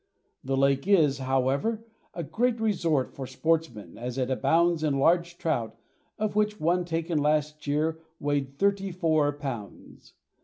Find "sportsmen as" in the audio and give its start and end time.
3.27-4.17